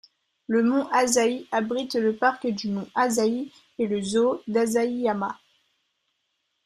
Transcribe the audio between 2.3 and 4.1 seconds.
du mont Asahi et le